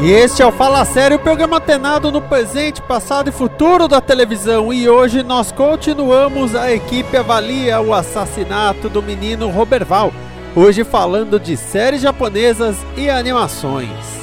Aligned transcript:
E 0.00 0.12
este 0.12 0.42
é 0.42 0.46
o 0.46 0.52
Fala 0.52 0.84
Sério, 0.84 1.18
programa 1.18 1.56
antenado 1.56 2.12
no 2.12 2.22
presente, 2.22 2.80
passado 2.80 3.28
e 3.28 3.32
futuro 3.32 3.88
da 3.88 4.00
televisão. 4.00 4.72
E 4.72 4.88
hoje 4.88 5.24
nós 5.24 5.50
continuamos, 5.50 6.54
a 6.54 6.72
equipe 6.72 7.16
avalia 7.16 7.80
o 7.80 7.92
assassinato 7.92 8.88
do 8.88 9.02
menino 9.02 9.50
Roberval. 9.50 10.12
Hoje 10.54 10.84
falando 10.84 11.40
de 11.40 11.56
séries 11.56 12.00
japonesas 12.00 12.76
e 12.96 13.10
animações. 13.10 14.17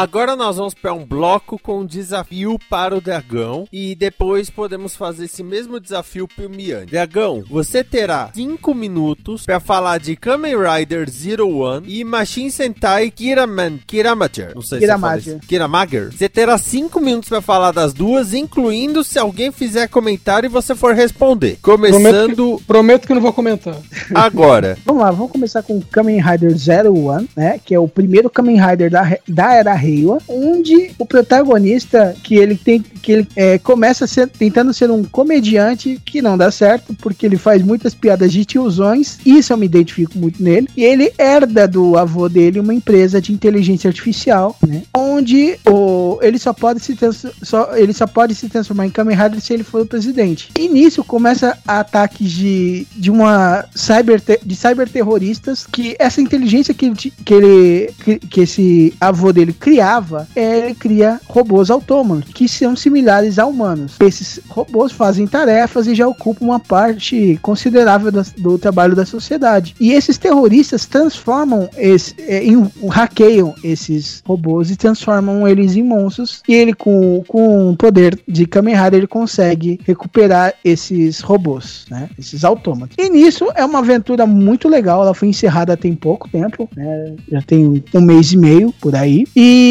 Agora 0.00 0.34
nós 0.34 0.56
vamos 0.56 0.72
para 0.72 0.94
um 0.94 1.04
bloco 1.04 1.58
com 1.58 1.80
um 1.80 1.84
desafio 1.84 2.58
para 2.70 2.96
o 2.96 3.02
dragão 3.02 3.68
e 3.70 3.94
depois 3.94 4.48
podemos 4.48 4.96
fazer 4.96 5.26
esse 5.26 5.42
mesmo 5.42 5.78
desafio 5.78 6.26
para 6.26 6.46
o 6.46 6.48
Miane. 6.48 6.86
Dragão, 6.86 7.44
você 7.50 7.84
terá 7.84 8.30
5 8.34 8.74
minutos 8.74 9.44
para 9.44 9.60
falar 9.60 10.00
de 10.00 10.16
Kamen 10.16 10.54
Rider 10.56 11.10
Zero 11.10 11.54
One 11.54 11.86
e 11.86 12.02
Machine 12.02 12.50
Sentai 12.50 13.10
Kiraman, 13.10 13.78
Kiramager. 13.86 14.54
Não 14.54 14.62
sei 14.62 14.78
Kiramager. 14.78 15.18
se 15.18 15.24
você 15.24 15.30
fala 15.32 15.36
isso. 15.36 15.46
Kiramager. 15.46 16.12
Você 16.16 16.28
terá 16.30 16.56
5 16.56 16.98
minutos 16.98 17.28
para 17.28 17.42
falar 17.42 17.70
das 17.70 17.92
duas, 17.92 18.32
incluindo 18.32 19.04
se 19.04 19.18
alguém 19.18 19.52
fizer 19.52 19.86
comentário 19.86 20.46
e 20.46 20.50
você 20.50 20.74
for 20.74 20.94
responder. 20.94 21.58
Prometo 21.60 21.92
Começando 21.92 22.56
que, 22.56 22.64
prometo 22.64 23.06
que 23.06 23.12
não 23.12 23.20
vou 23.20 23.34
comentar. 23.34 23.76
agora. 24.14 24.78
Vamos 24.86 25.02
lá, 25.02 25.10
vamos 25.10 25.30
começar 25.30 25.62
com 25.62 25.76
o 25.76 25.84
Kamen 25.84 26.22
Rider 26.22 26.56
Zero 26.56 26.96
One, 26.96 27.28
né? 27.36 27.60
Que 27.62 27.74
é 27.74 27.78
o 27.78 27.86
primeiro 27.86 28.30
Kamen 28.30 28.58
Rider 28.58 28.90
da, 28.90 29.18
da 29.28 29.52
Era 29.52 29.74
Reiwa, 29.90 30.18
onde 30.28 30.92
o 30.98 31.06
protagonista, 31.06 32.14
que 32.22 32.36
ele 32.36 32.56
tem, 32.56 32.80
que 32.80 33.12
ele 33.12 33.28
é, 33.36 33.58
começa 33.58 34.06
ser, 34.06 34.28
tentando 34.28 34.72
ser 34.72 34.90
um 34.90 35.04
comediante 35.04 36.00
que 36.04 36.22
não 36.22 36.36
dá 36.36 36.50
certo, 36.50 36.94
porque 36.94 37.26
ele 37.26 37.36
faz 37.36 37.62
muitas 37.62 37.94
piadas 37.94 38.32
de 38.32 38.44
tiozões, 38.44 39.18
isso 39.24 39.52
eu 39.52 39.56
me 39.56 39.66
identifico 39.66 40.18
muito 40.18 40.42
nele, 40.42 40.68
e 40.76 40.84
ele 40.84 41.12
herda 41.18 41.66
do 41.66 41.96
avô 41.96 42.28
dele 42.28 42.60
uma 42.60 42.74
empresa 42.74 43.20
de 43.20 43.32
inteligência 43.32 43.88
artificial, 43.88 44.56
né? 44.66 44.82
Onde 44.94 45.58
o, 45.66 46.18
ele 46.22 46.38
só 46.38 46.52
pode 46.52 46.80
se 46.80 46.96
só, 47.42 47.76
ele 47.76 47.92
só 47.92 48.06
pode 48.06 48.34
se 48.34 48.48
transformar 48.48 48.86
em 48.86 48.90
Kamen 48.90 49.16
Rider 49.16 49.40
se 49.40 49.52
ele 49.52 49.62
for 49.62 49.82
o 49.82 49.86
presidente. 49.86 50.50
E 50.58 50.68
nisso 50.68 51.02
começa 51.04 51.58
ataques 51.66 52.30
de, 52.30 52.86
de 52.96 53.10
uma 53.10 53.64
cyber 53.74 54.20
de 54.44 54.56
cyberterroristas 54.56 55.66
que 55.66 55.96
essa 55.98 56.20
inteligência 56.20 56.74
que 56.74 56.90
que 57.24 57.34
ele 57.34 57.90
que, 58.04 58.18
que 58.18 58.40
esse 58.40 58.94
avô 59.00 59.32
dele 59.32 59.52
criava, 59.80 60.28
ele 60.36 60.74
cria 60.74 61.18
robôs 61.26 61.70
autômatos 61.70 62.30
que 62.34 62.46
são 62.46 62.76
similares 62.76 63.38
a 63.38 63.46
humanos. 63.46 63.96
Esses 64.00 64.38
robôs 64.48 64.92
fazem 64.92 65.26
tarefas 65.26 65.86
e 65.86 65.94
já 65.94 66.06
ocupam 66.06 66.44
uma 66.44 66.60
parte 66.60 67.38
considerável 67.40 68.12
da- 68.12 68.24
do 68.36 68.58
trabalho 68.58 68.94
da 68.94 69.06
sociedade. 69.06 69.74
E 69.80 69.92
esses 69.92 70.18
terroristas 70.18 70.84
transformam 70.84 71.66
esse, 71.78 72.14
é, 72.18 72.44
em, 72.44 72.70
hackeiam 72.90 73.54
esses 73.64 74.22
robôs 74.26 74.70
e 74.70 74.76
transformam 74.76 75.48
eles 75.48 75.74
em 75.76 75.82
monstros. 75.82 76.42
E 76.46 76.54
ele, 76.54 76.74
com, 76.74 77.22
com 77.26 77.70
o 77.70 77.76
poder 77.76 78.20
de 78.28 78.44
Kamen 78.46 78.74
Rider, 78.74 78.98
ele 78.98 79.06
consegue 79.06 79.80
recuperar 79.86 80.52
esses 80.62 81.20
robôs, 81.20 81.86
né? 81.90 82.10
Esses 82.18 82.44
autômatos. 82.44 82.96
E 82.98 83.08
nisso 83.08 83.46
é 83.54 83.64
uma 83.64 83.78
aventura 83.78 84.26
muito 84.26 84.68
legal. 84.68 85.02
Ela 85.02 85.14
foi 85.14 85.28
encerrada 85.28 85.74
tem 85.74 85.94
pouco 85.94 86.28
tempo, 86.28 86.68
né? 86.76 87.14
Já 87.32 87.40
tem 87.40 87.82
um 87.94 88.00
mês 88.00 88.32
e 88.32 88.36
meio 88.36 88.74
por 88.80 88.94
aí. 88.94 89.24
E 89.34 89.69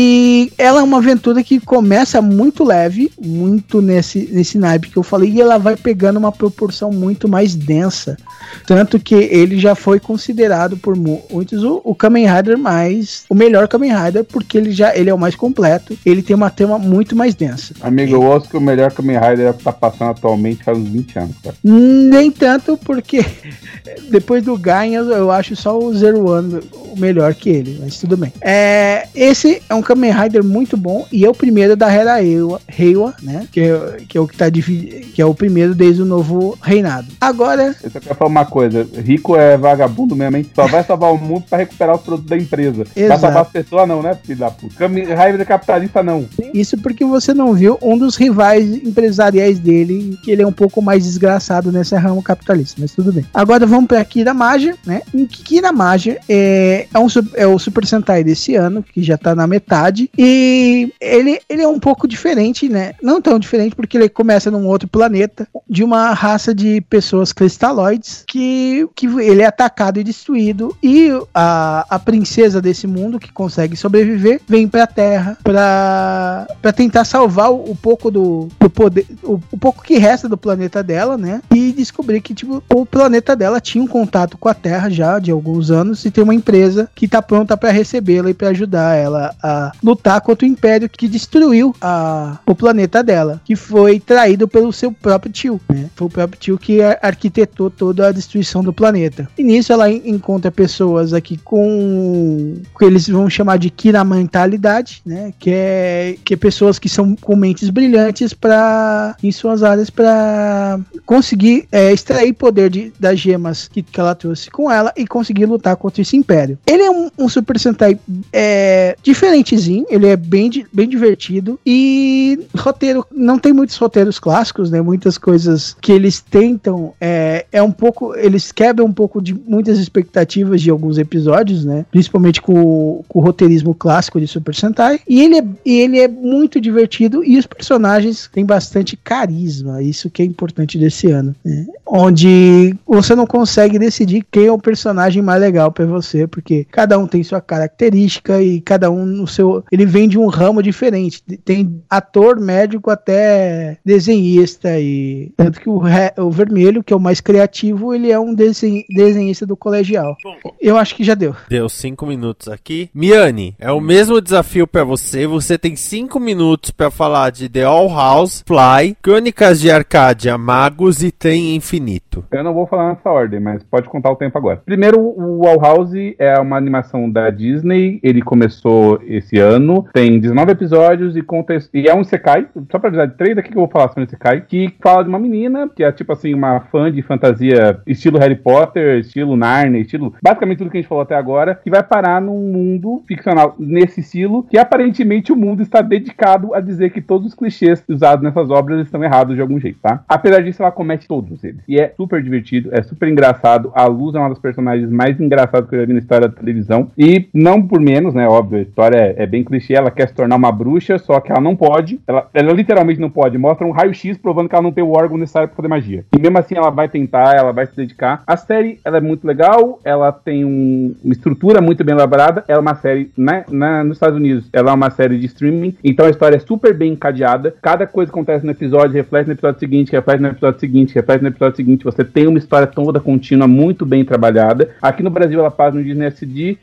ela 0.58 0.80
é 0.80 0.84
uma 0.84 0.98
aventura 0.98 1.44
que 1.44 1.60
começa 1.60 2.22
muito 2.22 2.64
leve, 2.64 3.12
muito 3.20 3.82
nesse, 3.82 4.30
nesse 4.32 4.58
naipe 4.58 4.90
que 4.90 4.98
eu 4.98 5.04
falei, 5.04 5.30
e 5.32 5.42
ela 5.42 5.58
vai 5.58 5.76
pegando 5.76 6.18
uma 6.18 6.32
proporção 6.32 6.92
muito 6.92 7.28
mais 7.28 7.56
densa. 7.56 8.18
Tanto 8.66 9.00
que 9.00 9.14
ele 9.16 9.60
já 9.60 9.76
foi 9.76 10.00
considerado 10.00 10.76
por 10.78 10.96
mu- 10.96 11.22
muitos 11.32 11.64
o, 11.64 11.82
o 11.84 11.94
Kamen 11.94 12.26
Rider 12.28 12.58
mais. 12.58 13.24
o 13.30 13.36
melhor 13.36 13.68
Kamen 13.68 13.92
Rider, 13.96 14.24
porque 14.24 14.58
ele 14.58 14.72
já 14.72 14.96
ele 14.96 15.10
é 15.10 15.14
o 15.14 15.20
mais 15.20 15.36
completo. 15.36 15.98
Ele 16.06 16.22
tem 16.24 16.36
uma 16.36 16.50
tema 16.50 16.80
muito 16.80 17.16
mais 17.16 17.36
densa. 17.36 17.74
Amigo, 17.82 18.14
eu 18.16 18.24
ouço 18.24 18.50
que 18.50 18.58
o 18.58 18.62
melhor 18.62 18.92
Kamen 18.92 19.18
Rider 19.20 19.48
é 19.48 19.50
o 19.52 19.54
que 19.54 19.64
tá 19.64 19.72
passando 19.72 20.12
atualmente 20.12 20.64
faz 20.64 20.78
uns 20.78 20.90
20 20.90 21.20
anos, 21.20 21.36
cara. 21.44 21.56
Nem 21.64 22.32
tanto, 22.32 22.76
porque 22.78 23.24
depois 24.10 24.44
do 24.44 24.58
Gaia 24.58 24.98
eu 24.98 25.30
acho 25.32 25.56
só 25.56 25.78
o 25.78 25.94
Zero 25.96 26.28
One 26.30 26.60
melhor 26.98 27.34
que 27.34 27.50
ele, 27.50 27.78
mas 27.82 27.98
tudo 27.98 28.18
bem. 28.18 28.32
É, 28.42 29.08
esse 29.16 29.62
é 29.70 29.76
um 29.76 29.82
Kamen 29.82 30.12
Rider 30.12 30.44
muito 30.44 30.76
bom 30.78 31.08
e 31.12 31.26
é 31.26 31.30
o 31.30 31.34
primeiro 31.34 31.76
da 31.76 31.92
Hera 31.92 32.16
Reiwa, 32.16 32.62
Reiwa, 32.68 33.14
né? 33.22 33.48
Que 33.52 33.62
é, 33.62 33.98
que 34.08 34.18
é 34.18 34.22
o 34.22 34.28
que 34.28 34.38
tá 34.38 34.50
que 34.50 35.22
é 35.22 35.26
o 35.26 35.34
primeiro 35.34 35.76
desde 35.76 36.02
o 36.02 36.06
novo 36.06 36.58
reinado. 36.62 37.08
Agora, 37.22 37.76
Eu 37.84 37.90
só 37.90 38.00
quero 38.00 38.16
falar 38.16 38.30
uma 38.30 38.46
coisa: 38.46 38.88
rico 39.04 39.36
é 39.36 39.58
vagabundo 39.58 40.16
mesmo, 40.16 40.38
hein? 40.38 40.46
Só 40.54 40.68
vai 40.68 40.84
salvar 40.84 41.14
o 41.14 41.18
mundo 41.18 41.46
pra 41.50 41.60
recuperar 41.60 41.96
os 41.96 42.02
produtos 42.02 42.30
da 42.30 42.38
empresa. 42.38 42.84
Vai 42.96 43.04
Exato. 43.06 43.22
salvar 43.22 43.42
as 43.44 43.50
pessoas, 43.50 43.88
não, 43.88 44.02
né, 44.02 44.18
filho 44.24 44.40
da 44.40 44.52
puta? 44.52 44.76
Kamen 44.76 45.06
Rider 45.06 45.46
capitalista, 45.46 46.04
não. 46.04 46.26
isso 46.54 46.78
porque 46.78 47.06
você 47.06 47.34
não 47.34 47.54
viu 47.54 47.78
um 47.82 47.98
dos 47.98 48.16
rivais 48.16 48.66
empresariais 48.84 49.60
dele, 49.60 50.18
que 50.24 50.32
ele 50.32 50.42
é 50.42 50.48
um 50.48 50.52
pouco 50.52 50.82
mais 50.82 51.04
desgraçado 51.04 51.72
nessa 51.72 52.00
ramo 52.00 52.22
capitalista, 52.22 52.78
mas 52.80 52.92
tudo 52.92 53.12
bem. 53.12 53.26
Agora 53.34 53.66
vamos 53.66 53.88
para 53.88 54.04
Kira 54.04 54.34
Major, 54.34 54.76
né? 54.86 55.02
Em 55.14 55.26
Kira 55.26 55.72
Major 55.72 56.16
é, 56.28 56.79
é, 56.94 57.00
um, 57.00 57.08
é 57.36 57.48
o 57.48 57.60
Super 57.60 57.86
Sentai 57.86 58.24
desse 58.24 58.56
ano, 58.56 58.84
que 58.84 59.02
já 59.04 59.18
tá 59.18 59.36
na 59.36 59.48
metade, 59.48 60.10
e 60.18 60.92
ele, 61.00 61.40
ele 61.50 61.62
é 61.62 61.68
um 61.68 61.80
pouco 61.80 62.08
diferente, 62.08 62.70
né? 62.70 62.94
Não 63.02 63.22
tão 63.22 63.40
diferente, 63.40 63.76
porque 63.76 63.98
ele 63.98 64.10
começa 64.10 64.52
num 64.52 64.68
outro 64.68 64.88
planeta, 64.88 65.48
de 65.70 65.84
uma 65.84 66.14
raça 66.14 66.54
de 66.54 66.82
pessoas 66.82 67.34
cristaloides, 67.34 68.24
que, 68.28 68.88
que 68.96 69.08
ele 69.08 69.42
é 69.42 69.46
atacado 69.46 70.00
e 70.00 70.04
destruído, 70.04 70.76
e 70.82 71.10
a, 71.34 71.86
a 71.90 72.00
princesa 72.00 72.62
desse 72.62 72.88
mundo, 72.88 73.20
que 73.20 73.32
consegue 73.32 73.76
sobreviver, 73.76 74.42
vem 74.48 74.68
pra 74.68 74.88
Terra 74.88 75.38
pra, 75.44 76.48
pra 76.62 76.72
tentar 76.72 77.06
salvar 77.06 77.52
o, 77.52 77.72
o 77.72 77.76
pouco 77.76 78.12
do, 78.12 78.48
do 78.60 78.70
poder, 78.70 79.06
o, 79.24 79.40
o 79.52 79.58
pouco 79.58 79.84
que 79.84 79.98
resta 79.98 80.28
do 80.28 80.38
planeta 80.38 80.84
dela, 80.84 81.18
né? 81.18 81.42
E 81.54 81.72
descobrir 81.72 82.22
que, 82.22 82.34
tipo, 82.34 82.64
o 82.70 82.86
planeta 82.86 83.36
dela 83.36 83.60
tinha 83.60 83.84
um 83.84 83.88
contato 83.88 84.38
com 84.38 84.50
a 84.50 84.54
Terra 84.54 84.90
já 84.90 85.20
de 85.20 85.32
alguns 85.32 85.72
anos 85.72 86.06
e 86.06 86.12
tem 86.12 86.24
uma 86.24 86.36
empresa 86.36 86.69
empresa 86.70 86.90
que 86.94 87.08
tá 87.08 87.22
pronta 87.22 87.58
para 87.58 87.72
recebê-la 87.72 88.30
e 88.30 88.34
para 88.34 88.50
ajudar 88.50 88.96
ela 88.96 89.36
a 89.42 89.72
lutar 89.84 90.22
contra 90.22 90.48
o 90.48 90.50
império 90.50 90.90
que 90.90 91.08
destruiu 91.08 91.76
a, 91.82 92.38
o 92.46 92.56
planeta 92.56 93.04
dela, 93.04 93.42
que 93.44 93.56
foi 93.56 94.00
traído 94.00 94.48
pelo 94.48 94.72
seu 94.72 94.92
próprio 94.92 95.32
tio, 95.32 95.62
né? 95.70 95.90
Foi 95.96 96.08
o 96.08 96.10
próprio 96.10 96.40
tio 96.40 96.58
que 96.58 96.82
arquitetou 97.02 97.70
toda 97.70 98.08
a 98.08 98.12
destruição 98.12 98.64
do 98.64 98.72
planeta. 98.72 99.28
E 99.38 99.44
nisso 99.44 99.74
ela 99.74 99.90
encontra 99.90 100.52
pessoas 100.52 101.14
aqui 101.14 101.38
com 101.38 102.58
que 102.78 102.86
eles 102.86 103.08
vão 103.08 103.30
chamar 103.30 103.58
de 103.58 103.70
Kira 103.70 104.04
mentalidade, 104.04 105.02
né? 105.06 105.34
Que 105.40 105.52
é 105.52 106.16
que 106.24 106.34
é 106.34 106.38
pessoas 106.38 106.78
que 106.78 106.88
são 106.88 107.16
com 107.16 107.36
mentes 107.36 107.70
brilhantes 107.70 108.34
para 108.34 109.16
em 109.24 109.32
suas 109.32 109.64
áreas 109.64 109.90
para 109.90 110.80
conseguir 111.06 111.68
é, 111.72 111.92
extrair 111.92 112.34
poder 112.34 112.70
de, 112.70 112.94
das 113.00 113.20
gemas 113.20 113.68
que, 113.68 113.82
que 113.82 114.00
ela 114.00 114.16
trouxe 114.16 114.50
com 114.50 114.72
ela 114.72 114.94
e 114.96 115.08
conseguir 115.08 115.46
lutar 115.46 115.76
contra 115.80 116.02
esse 116.02 116.16
império. 116.16 116.59
Ele 116.66 116.84
é 116.84 116.92
um, 116.92 117.10
um 117.18 117.30
Super 117.30 117.60
Sentai 117.60 118.00
é, 118.32 118.96
diferentezinho, 119.02 119.86
ele 119.90 120.08
é 120.08 120.16
bem, 120.16 120.66
bem 120.72 120.88
divertido 120.88 121.60
e 121.66 122.40
roteiro 122.56 123.06
não 123.12 123.40
tem 123.40 123.54
muitos 123.54 123.76
roteiros 123.78 124.20
clássicos, 124.20 124.70
né? 124.70 124.82
Muitas 124.82 125.18
coisas 125.18 125.76
que 125.82 125.92
eles 125.92 126.22
tentam 126.22 126.94
é, 127.00 127.46
é 127.52 127.62
um 127.62 127.72
pouco 127.72 128.16
eles 128.16 128.52
quebram 128.52 128.86
um 128.86 128.94
pouco 128.94 129.22
de 129.22 129.34
muitas 129.34 129.80
expectativas 129.80 130.62
de 130.62 130.70
alguns 130.70 130.98
episódios, 130.98 131.66
né? 131.66 131.86
Principalmente 131.92 132.42
com, 132.42 133.04
com 133.08 133.20
o 133.20 133.22
roteirismo 133.22 133.74
clássico 133.74 134.20
de 134.20 134.28
Super 134.28 134.54
Sentai 134.54 135.00
e 135.08 135.22
ele 135.22 135.38
é, 135.38 135.44
ele 135.66 136.00
é 136.00 136.08
muito 136.08 136.62
divertido 136.62 137.24
e 137.24 137.38
os 137.38 137.46
personagens 137.46 138.30
têm 138.32 138.46
bastante 138.46 138.96
carisma, 138.96 139.82
isso 139.82 140.10
que 140.10 140.22
é 140.22 140.26
importante 140.26 140.78
desse 140.78 141.12
ano, 141.12 141.36
né? 141.44 141.66
onde 141.86 142.76
você 142.86 143.16
não 143.16 143.26
consegue 143.26 143.80
decidir 143.80 144.26
quem 144.32 144.46
é 144.46 144.52
o 144.52 144.60
personagem 144.60 145.22
mais 145.22 145.42
legal 145.42 145.72
para 145.72 145.86
você, 145.86 146.28
porque 146.28 146.49
cada 146.72 146.98
um 146.98 147.08
tem 147.08 147.24
sua 147.24 147.42
característica 147.42 148.42
e 148.42 148.62
cada 148.62 148.92
um 148.92 149.06
no 149.06 149.28
seu. 149.28 149.64
Ele 149.72 149.86
vem 149.86 150.08
de 150.08 150.18
um 150.18 150.28
ramo 150.28 150.62
diferente. 150.62 151.22
Tem 151.44 151.82
ator, 151.90 152.40
médico 152.40 152.90
até 152.90 153.78
desenhista 153.86 154.80
e 154.80 155.32
tanto 155.36 155.60
que 155.60 155.70
o, 155.70 155.82
o 156.18 156.32
vermelho, 156.32 156.84
que 156.84 156.94
é 156.94 156.96
o 156.96 157.00
mais 157.00 157.22
criativo, 157.22 157.94
ele 157.94 158.12
é 158.12 158.20
um 158.20 158.34
desen, 158.34 158.84
desenhista 158.90 159.46
do 159.46 159.58
colegial. 159.58 160.16
Eu 160.60 160.78
acho 160.78 160.96
que 160.96 161.04
já 161.04 161.16
deu. 161.16 161.36
Deu 161.50 161.70
cinco 161.70 162.06
minutos 162.06 162.48
aqui. 162.48 162.90
Miane, 162.94 163.56
é 163.60 163.72
o 163.72 163.82
mesmo 163.82 164.22
desafio 164.22 164.68
para 164.68 164.84
você. 164.84 165.28
Você 165.28 165.58
tem 165.58 165.76
cinco 165.76 166.20
minutos 166.20 166.72
para 166.72 166.92
falar 166.92 167.32
de 167.32 167.50
The 167.50 167.64
All 167.64 167.90
House, 167.90 168.44
Fly, 168.46 168.96
Crônicas 169.02 169.60
de 169.60 169.72
Arcádia, 169.72 170.38
Magos 170.38 171.04
e 171.04 171.12
Trem 171.12 171.56
Infinito. 171.56 172.26
Eu 172.32 172.44
não 172.44 172.54
vou 172.54 172.68
falar 172.68 172.90
nessa 172.90 173.10
ordem, 173.10 173.40
mas 173.40 173.64
pode 173.64 173.88
contar 173.90 174.12
o 174.12 174.16
tempo 174.16 174.38
agora. 174.38 174.62
Primeiro, 174.66 175.00
o 175.00 175.48
All 175.48 175.60
House 175.60 175.92
é 176.18 176.39
uma 176.42 176.58
animação 176.58 177.10
da 177.10 177.30
Disney. 177.30 178.00
Ele 178.04 178.22
começou 178.22 179.02
esse 179.06 179.38
ano, 179.40 179.86
tem 179.94 180.20
19 180.20 180.52
episódios 180.52 181.16
e 181.16 181.22
conta 181.22 181.58
e 181.74 181.88
é 181.88 181.96
um 181.96 182.04
Sekai. 182.04 182.48
Só 182.72 182.80
pra 182.80 182.90
avisar 182.90 183.10
três 183.12 183.38
aqui 183.38 183.50
que 183.50 183.58
eu 183.58 183.62
vou 183.62 183.70
falar 183.70 183.92
esse 183.98 184.12
Sekai, 184.12 184.42
que 184.42 184.74
fala 184.82 185.04
de 185.04 185.10
uma 185.10 185.20
menina 185.20 185.70
que 185.76 185.84
é 185.84 185.92
tipo 185.92 186.12
assim 186.12 186.34
uma 186.34 186.62
fã 186.72 186.92
de 186.92 187.02
fantasia 187.02 187.80
estilo 187.86 188.20
Harry 188.20 188.36
Potter, 188.36 189.00
estilo 189.00 189.36
Narnia, 189.36 189.82
estilo 189.82 190.14
basicamente 190.22 190.60
tudo 190.60 190.70
que 190.70 190.78
a 190.78 190.82
gente 190.82 190.90
falou 190.90 191.04
até 191.04 191.16
agora, 191.16 191.56
que 191.56 191.70
vai 191.70 191.84
parar 191.84 192.22
num 192.22 192.52
mundo 192.52 193.04
ficcional 193.08 193.56
nesse 193.58 194.02
estilo 194.02 194.44
que 194.44 194.58
aparentemente 194.58 195.32
o 195.32 195.36
mundo 195.36 195.62
está 195.62 195.82
dedicado 195.82 196.54
a 196.54 196.60
dizer 196.60 196.92
que 196.92 197.02
todos 197.02 197.28
os 197.28 197.34
clichês 197.34 197.84
usados 197.88 198.24
nessas 198.24 198.50
obras 198.50 198.86
estão 198.86 199.04
errados 199.04 199.36
de 199.36 199.42
algum 199.42 199.60
jeito, 199.60 199.80
tá? 199.82 200.04
Apesar 200.08 200.42
disso, 200.42 200.62
ela 200.62 200.72
comete 200.72 201.08
todos 201.08 201.44
eles. 201.44 201.62
E 201.68 201.80
é 201.80 201.94
super 201.96 202.22
divertido, 202.22 202.70
é 202.72 202.82
super 202.84 203.10
engraçado. 203.10 203.72
A 203.74 203.86
Luz 203.86 204.16
é 204.16 204.20
uma 204.20 204.30
das 204.30 204.40
personagens 204.40 204.90
mais 204.90 205.20
engraçadas 205.20 205.70
que 205.70 205.76
eu 205.76 205.80
já 205.80 205.86
vi 205.86 205.94
na 205.94 206.00
história 206.00 206.29
televisão. 206.32 206.92
E 206.98 207.28
não 207.34 207.62
por 207.62 207.80
menos, 207.80 208.14
né? 208.14 208.28
Óbvio, 208.28 208.60
a 208.60 208.62
história 208.62 208.98
é, 208.98 209.24
é 209.24 209.28
bem 209.28 209.44
clichê. 209.44 209.74
Ela 209.74 209.92
quer 209.92 210.08
se 210.08 210.14
tornar 210.14 210.36
uma 210.36 210.52
bruxa, 210.52 210.98
só 210.98 211.20
que 211.20 211.32
ela 211.32 211.42
não 211.42 211.56
pode. 211.56 212.00
Ela, 212.08 212.28
ela 212.34 212.54
literalmente 212.54 213.00
não 213.00 213.10
pode. 213.10 213.38
Mostra 213.38 213.66
um 213.66 213.72
raio-x 213.72 214.18
provando 214.18 214.50
que 214.50 214.56
ela 214.56 214.64
não 214.64 214.72
tem 214.72 214.84
o 214.84 214.92
órgão 214.92 215.18
necessário 215.18 215.50
para 215.50 215.56
fazer 215.56 215.68
magia. 215.68 216.06
E 216.16 216.20
mesmo 216.20 216.38
assim, 216.38 216.56
ela 216.56 216.70
vai 216.70 216.88
tentar, 216.88 217.36
ela 217.36 217.52
vai 217.52 217.66
se 217.66 217.76
dedicar. 217.76 218.24
A 218.26 218.38
série, 218.38 218.80
ela 218.84 218.98
é 218.98 219.02
muito 219.02 219.26
legal. 219.26 219.80
Ela 219.84 220.12
tem 220.12 220.46
um, 220.46 220.96
uma 221.04 221.14
estrutura 221.14 221.62
muito 221.62 221.84
bem 221.84 221.96
elaborada. 221.96 222.44
Ela 222.48 222.60
é 222.60 222.62
uma 222.62 222.76
série, 222.76 223.12
né? 223.18 223.46
Na, 223.50 223.84
nos 223.84 223.98
Estados 223.98 224.18
Unidos, 224.18 224.50
ela 224.54 224.72
é 224.72 224.74
uma 224.74 224.90
série 224.90 225.18
de 225.18 225.26
streaming. 225.26 225.76
Então 225.84 226.06
a 226.06 226.10
história 226.10 226.36
é 226.36 226.40
super 226.40 226.74
bem 226.74 226.94
encadeada. 226.94 227.56
Cada 227.62 227.86
coisa 227.88 228.12
que 228.12 228.18
acontece 228.18 228.46
no 228.46 228.52
episódio 228.52 228.96
reflete 228.96 229.28
no 229.28 229.34
episódio 229.34 229.60
seguinte, 229.60 229.92
reflete 229.92 230.22
no 230.22 230.28
episódio 230.28 230.60
seguinte, 230.60 230.96
reflete 230.96 231.22
no 231.22 231.28
episódio 231.28 231.56
seguinte. 231.56 231.84
Você 231.84 232.04
tem 232.04 232.28
uma 232.28 232.38
história 232.38 232.68
toda 232.68 233.00
contínua, 233.00 233.48
muito 233.48 233.86
bem 233.86 234.04
trabalhada. 234.04 234.70
Aqui 234.82 235.04
no 235.04 235.10
Brasil 235.10 235.40
ela 235.40 235.52
passa 235.52 235.78
no 235.78 235.84
Disney 235.84 236.08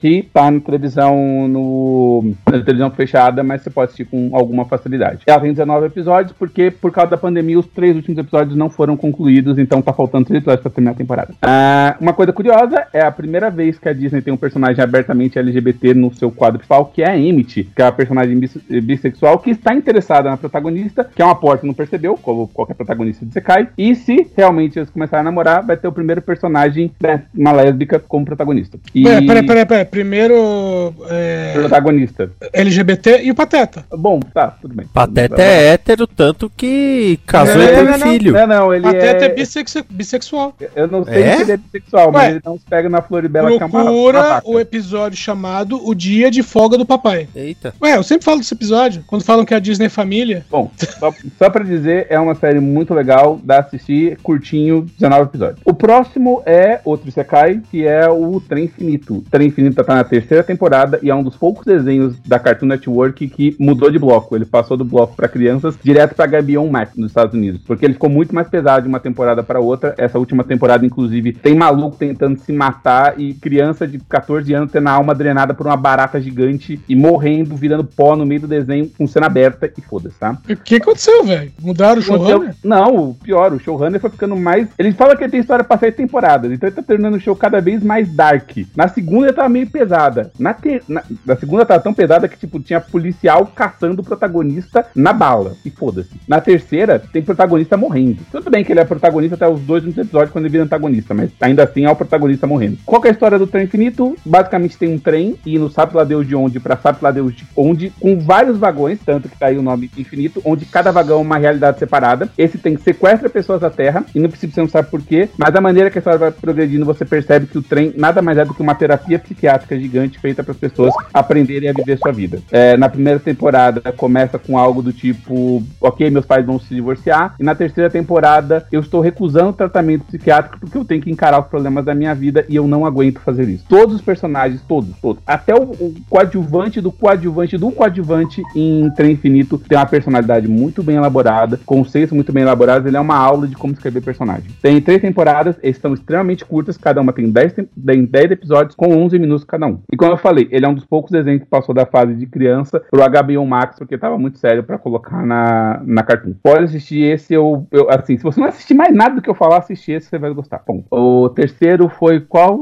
Que 0.01 0.29
tá 0.33 0.51
na 0.51 0.61
televisão 0.61 1.49
no 1.49 2.35
na 2.47 2.63
televisão 2.63 2.91
fechada, 2.91 3.43
mas 3.43 3.63
você 3.63 3.71
pode 3.71 3.87
assistir 3.87 4.05
com 4.05 4.31
alguma 4.33 4.65
facilidade. 4.65 5.21
Ela 5.27 5.41
tem 5.41 5.53
19 5.53 5.87
episódios, 5.87 6.33
porque 6.39 6.71
por 6.71 6.91
causa 6.93 7.11
da 7.11 7.17
pandemia, 7.17 7.59
os 7.59 7.67
três 7.67 7.97
últimos 7.97 8.19
episódios 8.19 8.57
não 8.57 8.71
foram 8.71 8.97
concluídos, 8.97 9.59
então 9.59 9.83
tá 9.83 9.93
faltando 9.93 10.27
três 10.27 10.43
episódios 10.43 10.63
pra 10.63 10.71
terminar 10.71 10.93
a 10.93 10.95
temporada. 10.95 11.35
Ah, 11.43 11.97
uma 12.01 12.13
coisa 12.13 12.33
curiosa 12.33 12.87
é 12.93 13.01
a 13.01 13.11
primeira 13.11 13.51
vez 13.51 13.79
que 13.79 13.89
a 13.89 13.93
Disney 13.93 14.23
tem 14.23 14.33
um 14.33 14.37
personagem 14.37 14.83
abertamente 14.83 15.39
LGBT 15.39 15.95
no 15.95 16.13
seu 16.15 16.31
quadro 16.31 16.59
principal, 16.59 16.87
que 16.87 17.03
é 17.03 17.11
a 17.11 17.19
Emmett, 17.19 17.65
que 17.65 17.83
é 17.83 17.87
a 17.87 17.93
personagem 17.93 18.39
bis 18.39 18.57
bissexual 18.83 19.39
que 19.39 19.51
está 19.51 19.75
interessada 19.75 20.31
na 20.31 20.37
protagonista, 20.37 21.09
que 21.15 21.23
é 21.23 21.25
uma 21.25 21.35
porta 21.35 21.67
não 21.67 21.75
percebeu, 21.75 22.17
como 22.17 22.49
qualquer 22.49 22.75
protagonista 22.75 23.25
de 23.25 23.33
Sekai, 23.33 23.69
e 23.77 23.95
se 23.95 24.27
realmente 24.37 24.79
eles 24.79 24.91
começarem 24.91 25.21
a 25.21 25.25
namorar, 25.25 25.65
vai 25.65 25.77
ter 25.77 25.89
o 25.89 25.93
primeiro 25.93 26.23
personagem, 26.23 26.91
né, 27.01 27.25
uma 27.35 27.53
lésbica 27.53 27.99
como 27.99 28.25
protagonista. 28.25 28.79
E... 28.95 29.03
peraí, 29.43 29.47
peraí, 29.47 29.67
peraí. 29.67 29.85
Primeiro. 29.85 30.95
É... 31.09 31.53
Protagonista. 31.55 32.31
LGBT 32.53 33.23
e 33.23 33.31
o 33.31 33.35
Pateta. 33.35 33.85
Bom, 33.91 34.21
tá, 34.21 34.49
tudo 34.61 34.75
bem. 34.75 34.87
Pateta 34.87 35.43
é 35.43 35.73
hétero, 35.73 36.07
tanto 36.07 36.51
que 36.57 37.19
casou 37.27 37.63
e 37.63 37.69
teve 37.69 37.93
filho. 37.99 38.33
Não, 38.33 38.47
não, 38.47 38.75
ele 38.75 38.85
Pateta 38.85 39.25
é, 39.25 39.29
é... 39.29 39.35
bisexu... 39.35 39.85
bissexual. 39.91 40.55
Eu 40.75 40.89
não 40.89 41.05
sei 41.05 41.23
É? 41.23 41.37
se 41.37 41.43
ele 41.43 41.53
é 41.53 41.57
bissexual, 41.57 42.13
mas 42.13 42.23
Ué, 42.23 42.31
ele 42.31 42.41
não 42.45 42.59
se 42.59 42.65
pega 42.65 42.89
na 42.89 43.03
Floribela 43.03 43.49
que 43.49 43.63
é 43.63 43.69
Procura 43.69 44.41
o 44.45 44.59
episódio 44.61 45.19
chamado 45.19 45.81
O 45.87 45.95
Dia 45.95 46.31
de 46.31 46.43
Folga 46.43 46.79
do 46.79 46.87
Papai. 46.87 47.29
Eita. 47.35 47.75
Ué, 47.83 47.97
eu 47.97 48.03
sempre 48.03 48.25
falo 48.25 48.39
desse 48.39 48.55
episódio, 48.55 49.03
quando 49.07 49.25
falam 49.25 49.45
que 49.45 49.55
a 49.55 49.59
Disney 49.59 49.87
é 49.87 49.91
família. 49.91 50.45
Bom, 50.51 50.71
só, 50.99 51.13
só 51.39 51.51
pra 51.51 51.65
dizer, 51.65 52.07
é 52.09 52.19
uma 52.19 52.35
série 52.35 52.61
muito 52.61 52.95
legal, 52.95 53.41
dá 53.43 53.57
pra 53.57 53.67
assistir, 53.67 54.19
curtinho, 54.23 54.87
19 54.99 55.25
episódios. 55.25 55.61
O 55.65 55.75
próximo 55.75 56.43
é 56.45 56.81
outro 56.85 57.11
Sekai, 57.11 57.61
que 57.71 57.87
é 57.87 58.09
o 58.09 58.41
Trem 58.41 58.65
Infinito. 58.65 59.25
O 59.27 59.31
Trem 59.31 59.49
Infinito 59.49 59.83
tá 59.83 59.95
na 59.95 60.05
terceira 60.05 60.43
temporada 60.43 60.99
e 61.03 61.11
é 61.11 61.15
um 61.15 61.23
dos 61.23 61.37
poucos 61.37 61.65
desenhos 61.65 62.19
da 62.21 62.39
Cartoon 62.39 62.67
Network 62.67 63.27
que 63.29 63.57
mudou 63.59 63.91
de 63.91 63.99
bloco. 63.99 64.37
Ele 64.37 64.45
passou 64.45 64.77
do 64.77 64.85
bloco 64.85 65.17
pra 65.17 65.29
crianças 65.29 65.77
direto 65.83 66.15
pra 66.15 66.27
Gabion 66.27 66.69
Max 66.69 66.97
nos 66.97 67.11
Estados 67.11 67.35
Unidos, 67.35 67.61
porque 67.67 67.85
ele 67.85 67.95
ficou 67.95 68.09
muito 68.09 68.35
mais 68.35 68.49
pesado 68.49 68.83
de 68.83 68.89
uma 68.89 69.01
temporada 69.01 69.43
pra 69.43 69.59
outra. 69.59 69.95
Essa 69.99 70.19
última 70.19 70.45
temporada, 70.45 70.87
inclusive, 70.87 71.33
tem 71.33 71.55
maluco 71.55 71.97
tentando 71.97 72.39
se 72.39 72.53
matar 72.53 73.19
e 73.19 73.35
criança 73.35 73.87
de 73.87 73.99
14 73.99 74.53
anos 74.55 74.71
tendo 74.71 74.89
a 74.89 74.93
alma 74.93 75.15
drenada 75.15 75.53
por 75.53 75.67
uma 75.67 75.77
barata 75.77 76.21
gigante 76.21 76.81
e 76.89 76.95
morrendo, 76.95 77.57
virando 77.57 77.85
pó 77.85 78.15
no 78.15 78.25
meio 78.25 78.43
do 78.43 78.47
desenho 78.47 78.91
com 78.97 79.07
cena 79.07 79.27
aberta 79.27 79.71
e 79.77 79.81
foda-se, 79.81 80.19
tá? 80.19 80.39
O 80.49 80.57
que 80.57 80.77
aconteceu, 80.77 81.25
velho? 81.25 81.53
Mudaram 81.61 81.99
o 81.99 82.03
showrunner? 82.03 82.55
Não, 82.63 83.11
o 83.11 83.15
pior, 83.15 83.53
o 83.53 83.59
showrunner 83.59 84.01
foi 84.01 84.11
ficando 84.11 84.37
mais. 84.37 84.69
Ele 84.79 84.93
fala 84.93 85.17
que 85.17 85.25
ele 85.25 85.33
tem 85.33 85.41
história 85.41 85.65
pra 85.65 85.79
sete 85.79 85.97
temporadas, 85.97 86.53
então 86.53 86.69
ele 86.69 86.77
tá 86.77 86.83
terminando 86.83 87.15
o 87.15 87.21
show 87.21 87.35
cada 87.35 87.61
vez 87.61 87.83
mais 87.83 88.09
dark. 88.15 88.51
Na 88.77 88.87
segunda 88.89 89.16
ele 89.25 89.33
tava 89.33 89.49
meio 89.49 89.69
pesada. 89.69 90.31
Na, 90.39 90.55
ter... 90.55 90.83
na... 90.89 91.03
na 91.25 91.37
segunda 91.37 91.65
tava 91.65 91.83
tão 91.83 91.95
pesada 91.95 92.29
que, 92.29 92.39
tipo, 92.39 92.61
tinha 92.61 92.81
policial 92.81 93.47
caçando 93.47 94.03
o 94.03 94.05
protagonista 94.05 94.87
na 94.95 95.13
bala. 95.13 95.55
E 95.65 95.71
foda-se. 95.71 96.21
Na 96.27 96.41
terceira, 96.41 96.99
tem 96.99 97.23
protagonista 97.23 97.77
morrendo. 97.77 98.19
Tudo 98.31 98.51
bem 98.51 98.65
que 98.65 98.73
ele 98.73 98.81
é 98.81 98.85
protagonista 98.85 99.35
até 99.35 99.49
os 99.49 99.61
dois 99.61 99.85
últimos 99.85 100.07
episódios 100.07 100.33
quando 100.33 100.45
ele 100.45 100.53
vira 100.53 100.65
antagonista, 100.65 101.15
mas 101.15 101.31
ainda 101.41 101.65
assim 101.65 101.85
é 101.85 101.91
o 101.91 101.97
protagonista 101.97 102.47
morrendo. 102.47 102.79
Qual 102.85 103.03
é 103.05 103.09
a 103.09 103.13
história 103.13 103.39
do 103.39 103.47
trem 103.47 103.65
infinito? 103.65 104.17
Basicamente 104.25 104.79
tem 104.79 104.93
um 104.93 104.99
trem 104.99 105.37
e 105.45 105.59
no 105.59 105.71
sabe 105.71 105.97
lá 105.97 106.05
Deus 106.05 106.27
de 106.27 106.35
onde 106.35 106.61
pra 106.61 106.77
sabe 106.77 106.99
lá 107.03 107.11
Deus 107.11 107.35
de 107.35 107.47
onde, 107.57 107.91
com 108.01 108.19
vários 108.19 108.59
vagões, 108.59 108.99
tanto 109.05 109.29
que 109.29 109.39
tá 109.39 109.47
aí 109.47 109.59
o 109.59 109.63
nome 109.63 109.91
infinito, 109.97 110.41
onde 110.45 110.65
cada 110.65 110.91
vagão 110.91 111.19
é 111.19 111.23
uma 111.23 111.39
realidade 111.39 111.79
separada. 111.79 112.29
Esse 112.37 112.59
tem 112.59 112.77
sequestra 112.77 113.29
pessoas 113.29 113.61
da 113.61 113.71
Terra, 113.71 114.05
e 114.15 114.21
no 114.21 114.29
princípio 114.29 114.55
você 114.55 114.61
não 114.61 114.69
sabe 114.69 114.91
por 114.91 115.03
quê, 115.03 115.29
mas 115.39 115.55
a 115.55 115.61
maneira 115.61 115.91
que 115.91 115.99
a 115.99 116.01
história 116.01 116.19
vai 116.19 116.31
progredindo, 116.31 116.85
você 116.85 117.05
percebe 117.05 117.47
que 117.47 117.59
o 117.59 117.63
trem 117.63 117.93
nada 117.97 118.21
mais 118.21 118.39
é 118.39 118.45
do 118.45 118.55
que 118.55 118.63
uma 118.63 118.75
terapia 118.75 119.06
psiquiátrica 119.19 119.79
gigante 119.79 120.19
feita 120.19 120.43
para 120.43 120.53
as 120.53 120.59
pessoas 120.59 120.95
aprenderem 121.13 121.69
a 121.69 121.73
viver 121.73 121.99
sua 121.99 122.13
vida. 122.13 122.41
É, 122.51 122.77
na 122.77 122.89
primeira 122.89 123.21
temporada 123.21 123.93
começa 123.93 124.39
com 124.39 124.59
algo 124.59 124.83
do 124.83 124.93
tipo, 124.93 125.63
ok, 125.81 126.11
meus 126.11 126.27
pais 126.27 126.45
vão 126.45 126.59
se 126.59 126.75
divorciar, 126.75 127.35
e 127.39 127.45
na 127.45 127.55
terceira 127.55 127.91
temporada 127.91 128.67
eu 128.71 128.81
estou 128.81 129.01
recusando 129.01 129.53
tratamento 129.53 130.05
psiquiátrico 130.05 130.59
porque 130.61 130.79
eu 130.79 130.85
tenho 130.85 131.03
que 131.03 131.11
encarar 131.11 131.41
os 131.41 131.47
problemas 131.47 131.85
da 131.85 131.95
minha 131.95 132.15
vida 132.15 132.45
e 132.49 132.57
eu 132.57 132.67
não 132.67 132.85
aguento 132.85 133.21
fazer 133.21 133.49
isso. 133.49 133.65
Todos 133.69 133.95
os 133.95 134.01
personagens, 134.01 134.61
todos, 134.67 134.97
todos, 135.01 135.23
até 135.27 135.55
o, 135.55 135.63
o 135.63 135.95
coadjuvante 136.09 136.81
do 136.81 136.93
coadjuvante 136.93 137.57
do 137.57 137.71
coadjuvante 137.71 138.43
em 138.55 138.91
Trem 138.91 139.13
Infinito 139.13 139.59
tem 139.59 139.79
uma 139.79 139.87
personalidade 139.87 140.49
muito 140.49 140.83
bem 140.83 140.97
elaborada, 140.97 141.61
conceitos 141.65 142.15
muito 142.15 142.33
bem 142.33 142.43
elaborados, 142.43 142.87
ele 142.87 142.97
é 142.97 143.01
uma 143.01 143.17
aula 143.17 143.47
de 143.47 143.57
como 143.57 143.73
escrever 143.73 144.03
personagem. 144.03 144.51
Tem 144.63 144.81
três 144.81 145.01
temporadas, 145.01 145.57
eles 145.63 145.79
são 145.79 145.95
extremamente 145.95 146.45
curtas, 146.45 146.77
cada 146.77 147.01
uma 147.01 147.13
tem 147.13 147.31
10, 147.31 147.55
tem 147.55 148.05
10 148.05 148.31
episódios 148.31 148.75
com 148.75 148.96
11 148.97 149.19
minutos 149.19 149.45
cada 149.45 149.67
um. 149.67 149.81
E 149.93 149.97
como 149.97 150.13
eu 150.13 150.17
falei, 150.17 150.49
ele 150.51 150.65
é 150.65 150.69
um 150.69 150.75
dos 150.75 150.85
poucos 150.85 151.11
desenhos 151.11 151.43
que 151.43 151.49
passou 151.49 151.75
da 151.75 151.87
fase 151.87 152.15
de 152.15 152.27
criança 152.27 152.83
pro 152.91 153.01
HBO 153.01 153.47
Max, 153.47 153.79
porque 153.79 153.99
tava 153.99 154.19
muito 154.19 154.39
sério 154.39 154.63
para 154.63 154.79
colocar 154.79 155.25
na, 155.25 155.81
na 155.85 156.03
Cartoon. 156.03 156.35
Pode 156.43 156.65
assistir 156.65 157.03
esse, 157.03 157.35
eu, 157.35 157.67
eu, 157.71 157.89
assim, 157.91 158.17
se 158.17 158.23
você 158.23 158.41
não 158.41 158.49
assistir 158.49 158.75
mais 158.75 158.95
nada 158.95 159.17
do 159.17 159.23
que 159.23 159.31
eu 159.31 159.35
falar, 159.35 159.59
assistir 159.59 159.93
esse, 159.93 160.09
você 160.09 160.19
vai 160.19 160.33
gostar. 160.33 160.63
Bom, 160.67 160.85
o 160.91 161.29
terceiro 161.29 161.89
foi 161.89 162.21
qual, 162.21 162.59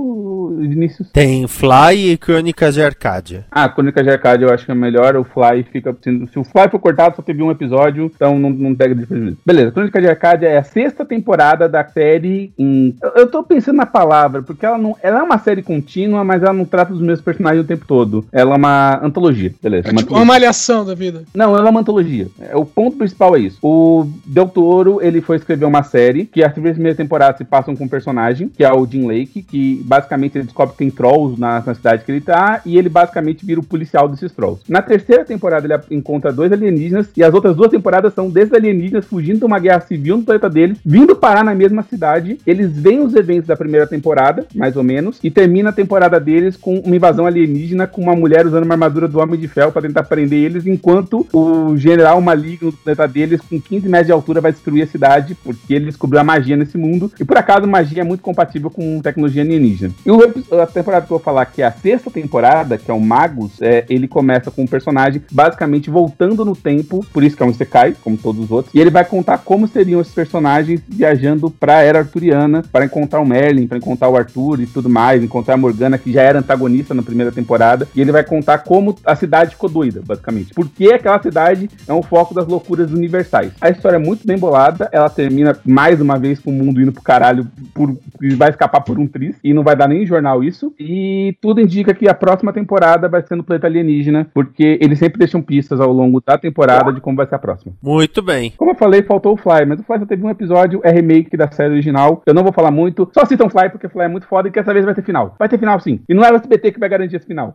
Vinícius? 0.59 1.11
Tem 1.13 1.47
Fly 1.47 2.13
e 2.13 2.17
Crônicas 2.17 2.75
de 2.75 2.83
Arcádia. 2.83 3.47
Ah, 3.51 3.69
Crônicas 3.69 4.05
de 4.05 4.11
Arcádia 4.11 4.47
eu 4.47 4.53
acho 4.53 4.67
que 4.67 4.73
é 4.73 4.75
melhor, 4.75 5.17
o 5.17 5.25
Fly 5.25 5.65
fica, 5.71 5.97
se, 6.01 6.27
se 6.27 6.39
o 6.39 6.45
Fly 6.45 6.69
for 6.71 6.79
cortado, 6.79 7.17
só 7.17 7.23
teve 7.23 7.43
um 7.43 7.51
episódio, 7.51 8.11
então 8.15 8.39
não, 8.39 8.51
não 8.51 8.75
pega 8.75 8.95
de 8.95 9.07
prejuízo. 9.07 9.39
Beleza, 9.45 9.73
Crônicas 9.73 10.03
de 10.03 10.09
Arcádia 10.09 10.49
é 10.49 10.59
a 10.59 10.65
sexta 10.65 11.05
temporada 11.05 11.69
da 11.69 11.85
série 11.85 12.53
em... 12.59 12.97
Eu, 13.03 13.11
eu 13.17 13.27
tô 13.31 13.43
pensando 13.43 13.77
na 13.77 13.87
palavra, 13.87 14.43
porque 14.43 14.65
ela 14.65 14.79
não, 14.79 14.97
ela 15.03 15.21
é 15.21 15.23
uma 15.23 15.39
série 15.39 15.63
contínua, 15.63 16.24
mas 16.25 16.43
ela 16.43 16.53
não 16.53 16.65
trata 16.65 16.93
dos 16.93 17.03
mesmos 17.03 17.21
personagens 17.21 17.65
o 17.65 17.67
tempo 17.67 17.85
todo. 17.87 18.25
Ela 18.33 18.55
é 18.55 18.57
uma 18.57 19.01
antologia, 19.05 19.53
beleza. 19.63 19.89
É, 19.89 19.91
uma 19.93 20.01
tipo 20.01 20.15
uma 20.15 20.25
malhação 20.25 20.85
da 20.85 20.95
vida. 20.95 21.23
Não, 21.35 21.57
ela 21.57 21.69
é 21.69 21.71
uma 21.71 21.81
antologia. 21.81 22.29
É, 22.41 22.57
O 22.57 22.65
ponto 22.65 22.97
principal 22.97 23.37
é 23.37 23.41
isso. 23.41 23.59
O 23.63 24.07
Del 24.27 24.49
Toro, 24.49 25.01
ele 25.03 25.21
foi 25.21 25.37
escrever 25.37 25.65
uma 25.65 25.83
série 25.83 26.25
que 26.25 26.43
as 26.43 26.53
três 26.53 26.75
primeiras 26.75 26.97
temporadas 26.97 27.39
se 27.39 27.45
passam 27.45 27.77
com 27.77 27.85
um 27.85 27.89
personagem, 27.89 28.49
que 28.49 28.65
é 28.65 28.73
o 28.73 28.87
Jim 28.87 29.07
Lake, 29.07 29.43
que 29.43 29.83
basicamente 29.85 30.37
ele 30.37 30.45
descobre 30.45 30.73
que 30.73 30.79
tem 30.79 30.91
trolls 30.91 31.39
na, 31.39 31.63
na 31.65 31.75
cidade 31.75 32.05
que 32.05 32.13
ele 32.13 32.21
tá, 32.21 32.61
e 32.65 32.79
ele 32.79 32.89
basicamente 32.89 33.45
vira 33.45 33.61
o 33.61 33.65
policial 33.65 34.09
desses 34.09 34.33
trolls. 34.33 34.63
Na 34.69 34.83
terceira 34.83 35.25
temporada 35.25 35.67
ele 35.67 35.97
encontra 35.97 36.33
dois 36.33 36.53
alienígenas, 36.53 37.09
e 37.17 37.23
as 37.23 37.35
outras 37.35 37.55
duas 37.55 37.71
temporadas 37.71 38.15
são 38.15 38.31
desses 38.31 38.53
alienígenas 38.53 39.05
fugindo 39.05 39.41
de 39.41 39.45
uma 39.45 39.59
guerra 39.59 39.81
civil 39.81 40.17
no 40.17 40.23
planeta 40.23 40.49
deles, 40.49 40.79
vindo 40.85 41.17
parar 41.17 41.45
na 41.45 41.55
mesma 41.55 41.83
cidade. 41.83 42.39
Eles 42.47 42.73
veem 42.73 43.01
os 43.01 43.15
eventos 43.15 43.47
da 43.47 43.57
primeira 43.57 43.87
temporada, 43.87 44.47
mais 44.55 44.77
ou 44.77 44.83
menos, 44.83 45.19
e 45.23 45.31
termina 45.31 45.71
a 45.71 45.73
temporada 45.73 46.14
deles 46.21 46.57
com 46.57 46.79
uma 46.79 46.97
invasão 46.97 47.27
alienígena 47.27 47.87
com 47.87 48.03
uma 48.03 48.15
mulher 48.15 48.47
usando 48.47 48.65
uma 48.65 48.75
armadura 48.75 49.09
do 49.09 49.19
Homem 49.19 49.39
de 49.39 49.49
Ferro 49.49 49.73
para 49.73 49.83
tentar 49.83 50.05
prender 50.05 50.39
eles, 50.39 50.67
enquanto 50.67 51.27
o 51.33 51.77
general 51.77 52.21
maligno 52.21 52.71
do 52.71 52.77
planeta 52.77 53.07
deles, 53.07 53.41
com 53.41 53.61
15 53.61 53.89
metros 53.89 54.07
de 54.07 54.13
altura, 54.13 54.41
vai 54.41 54.53
destruir 54.53 54.83
a 54.83 54.87
cidade, 54.87 55.37
porque 55.43 55.75
ele 55.75 55.87
descobriu 55.87 56.21
a 56.21 56.25
magia 56.25 56.57
nesse 56.57 56.77
mundo. 56.77 57.11
E 57.19 57.25
por 57.25 57.37
acaso, 57.37 57.67
magia 57.67 58.03
é 58.03 58.05
muito 58.05 58.23
compatível 58.23 58.71
com 58.71 59.01
tecnologia 59.01 59.43
alienígena. 59.43 59.93
E 60.05 60.11
o, 60.11 60.19
a 60.61 60.67
temporada 60.67 61.07
que 61.07 61.13
eu 61.13 61.19
vou 61.19 61.25
falar, 61.25 61.47
que 61.47 61.63
é 61.63 61.67
a 61.67 61.73
sexta 61.73 62.11
temporada, 62.11 62.79
que 62.79 62.91
é 62.91 62.95
o 62.95 63.01
Magus, 63.01 63.61
é, 63.61 63.85
ele 63.89 64.09
começa 64.09 64.51
com 64.51 64.63
um 64.63 64.67
personagem 64.67 65.23
basicamente 65.31 65.91
voltando 65.91 66.45
no 66.45 66.57
tempo, 66.57 67.05
por 67.13 67.23
isso 67.23 67.37
que 67.37 67.43
é 67.43 67.47
um 67.47 67.51
Isekai, 67.51 67.95
como 68.03 68.17
todos 68.17 68.45
os 68.45 68.51
outros, 68.51 68.75
e 68.75 68.81
ele 68.81 68.91
vai 68.91 69.05
contar 69.05 69.39
como 69.39 69.69
seriam 69.69 70.01
esses 70.01 70.15
personagens 70.15 70.81
viajando 70.89 71.51
pra 71.51 71.83
era 71.83 72.01
arturiana, 72.01 72.63
para 72.73 72.85
encontrar 72.85 73.21
o 73.21 73.27
Merlin, 73.27 73.67
para 73.67 73.79
encontrar 73.79 74.09
o 74.09 74.17
Arthur 74.17 74.61
e 74.61 74.67
tudo 74.67 74.89
mais, 74.89 75.23
encontrar 75.23 75.55
a 75.55 75.59
Morgana, 75.59 75.99
que 76.05 76.13
já 76.13 76.23
era 76.23 76.39
antagonista 76.39 76.93
na 76.93 77.03
primeira 77.03 77.33
temporada, 77.33 77.89
e 77.97 78.01
ele 78.01 78.13
vai 78.13 78.23
contar 78.23 78.59
como 78.59 78.95
a 79.05 79.17
cidade 79.17 79.53
ficou 79.53 79.71
doida, 79.71 80.03
basicamente. 80.07 80.53
Por 80.53 80.69
que 80.69 80.93
aquela 80.93 81.21
cidade 81.21 81.71
é 81.89 81.93
um 81.93 82.03
foco 82.03 82.35
das 82.35 82.47
loucuras 82.47 82.93
universais. 82.93 83.53
A 83.61 83.71
história 83.71 83.97
é 83.97 83.99
muito 83.99 84.27
bem 84.27 84.39
bolada, 84.39 84.89
ela 84.93 85.09
termina 85.09 85.57
mais 85.65 86.01
uma 86.01 86.19
vez 86.19 86.39
com 86.39 86.51
o 86.51 86.53
mundo 86.53 86.81
indo 86.81 86.93
pro 86.93 87.03
caralho, 87.03 87.47
por, 87.73 87.97
vai 88.37 88.51
escapar 88.51 88.83
por 88.83 88.99
um 88.99 89.07
triz, 89.07 89.37
e 89.43 89.55
não 89.55 89.63
vai 89.63 89.75
dar 89.75 89.89
nem 89.89 90.03
em 90.03 90.07
jornal 90.07 90.45
isso, 90.45 90.75
e 90.79 91.37
tudo 91.41 91.61
indica 91.61 91.95
que 91.95 92.09
a 92.09 92.15
próxima 92.15 92.53
temporada 92.53 93.09
vai 93.09 93.23
ser 93.23 93.35
no 93.35 93.43
planeta 93.43 93.67
alienígena, 93.67 94.27
porque 94.35 94.79
eles 94.81 94.99
sempre 94.99 95.19
deixam 95.19 95.41
pistas 95.41 95.81
ao 95.81 95.93
longo 95.93 96.23
da 96.25 96.37
temporada 96.37 96.93
de 96.93 97.01
como 97.01 97.17
vai 97.17 97.27
ser 97.27 97.37
a 97.37 97.39
próxima. 97.39 97.73
Muito 97.83 98.21
bem. 98.21 98.53
Como 98.57 98.73
eu 98.73 98.75
falei, 98.75 99.03
faltou 99.03 99.33
o 99.33 99.37
Fly, 99.37 99.65
mas 99.67 99.81
o 99.81 99.83
Fly 99.83 99.99
só 100.01 100.07
teve 100.07 100.25
um 100.25 100.31
episódio, 100.31 100.81
é 100.85 100.91
remake 100.91 101.37
da 101.37 101.51
série 101.51 101.73
original. 101.73 102.23
Eu 102.27 102.35
não 102.35 102.43
vou 102.43 102.53
falar 102.53 102.71
muito, 102.71 103.09
só 103.15 103.25
citam 103.25 103.49
Fly, 103.49 103.71
porque 103.71 103.89
Fly 103.89 104.03
é 104.03 104.09
muito 104.09 104.27
foda 104.27 104.49
e 104.49 104.51
que 104.51 104.59
dessa 104.59 104.73
vez 104.73 104.85
vai 104.85 104.95
ter 104.95 105.03
final. 105.03 105.35
Vai 105.39 105.49
ter 105.49 105.59
final 105.59 105.79
sim. 105.81 105.94
E 106.09 106.15
não 106.15 106.25
é 106.25 106.33
o 106.33 106.37
SBT 106.37 106.73
que 106.73 106.81
vai 106.81 106.89
garantir 106.89 107.17
esse 107.17 107.27
final. 107.27 107.55